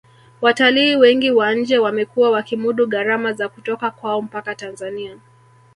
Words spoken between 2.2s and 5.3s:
wakimudu gharama za kutoka kwao mpaka tanzania